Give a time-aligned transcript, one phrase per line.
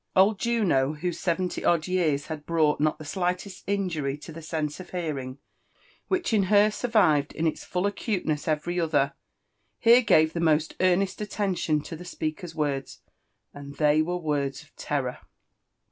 [0.15, 4.79] Old Juno, whose seventy odd years had brought not the slightest injury to the sense
[4.79, 5.37] of hearing,
[6.07, 9.13] which in her survived in its full acule ness every other,
[9.77, 13.01] here gave the most oarnesl allenlion to the speaker's words—
[13.53, 15.19] and they were words of terror.